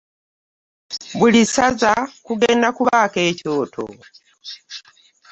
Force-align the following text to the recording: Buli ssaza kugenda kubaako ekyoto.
Buli 1.17 1.41
ssaza 1.49 1.93
kugenda 2.25 2.67
kubaako 2.77 3.19
ekyoto. 3.29 3.83